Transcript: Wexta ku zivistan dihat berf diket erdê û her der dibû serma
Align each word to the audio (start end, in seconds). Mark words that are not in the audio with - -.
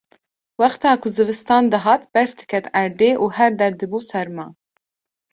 Wexta 0.61 0.89
ku 1.01 1.07
zivistan 1.17 1.63
dihat 1.73 2.01
berf 2.13 2.31
diket 2.39 2.65
erdê 2.81 3.11
û 3.23 3.25
her 3.37 3.51
der 3.61 3.71
dibû 3.81 3.99
serma 4.09 4.47